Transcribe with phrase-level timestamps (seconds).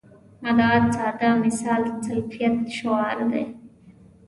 [0.41, 3.43] مدعا ساده مثال سلفیت شعار دی.